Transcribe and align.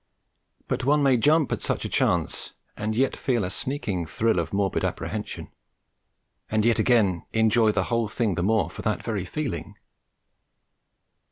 But 0.67 0.83
one 0.83 1.03
may 1.03 1.15
jump 1.15 1.51
at 1.51 1.61
such 1.61 1.85
a 1.85 1.87
chance 1.87 2.53
and 2.75 2.97
yet 2.97 3.15
feel 3.15 3.43
a 3.43 3.51
sneaking 3.51 4.07
thrill 4.07 4.39
of 4.39 4.51
morbid 4.51 4.83
apprehension, 4.83 5.51
and 6.49 6.65
yet 6.65 6.79
again 6.79 7.23
enjoy 7.33 7.71
the 7.71 7.83
whole 7.83 8.07
thing 8.07 8.33
the 8.33 8.41
more 8.41 8.71
for 8.71 8.81
that 8.81 9.03
very 9.03 9.25
feeling. 9.25 9.75